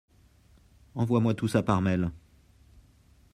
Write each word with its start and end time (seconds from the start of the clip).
Envoie-moi 0.95 1.35
tout 1.35 1.47
ça 1.47 1.61
par 1.61 1.79
mail. 1.79 2.09